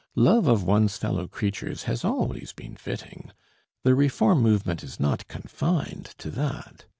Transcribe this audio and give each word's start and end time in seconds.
Love 0.15 0.47
of 0.47 0.63
one's 0.63 0.97
fellow 0.97 1.27
creatures 1.27 1.83
has 1.83 2.03
always 2.03 2.53
been 2.53 2.75
fitting. 2.75 3.31
The 3.83 3.93
reform 3.93 4.41
movement 4.41 4.83
is 4.83 4.99
not 4.99 5.27
confined 5.27 6.15
to 6.17 6.31
that. 6.31 6.85